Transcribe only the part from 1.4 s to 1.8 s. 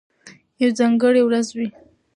وي،